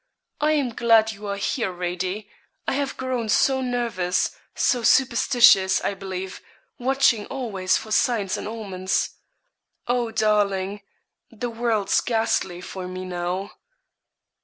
[0.39, 2.27] I am glad you are here, Radie
[2.67, 6.41] I have grown so nervous so superstitious, I believe;
[6.79, 9.11] watching always for signs and omens.
[9.87, 10.81] Oh, darling,
[11.29, 13.51] the world's ghastly for me now.'